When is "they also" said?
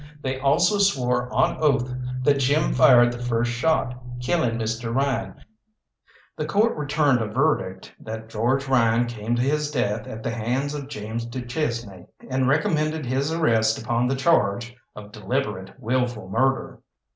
0.23-0.79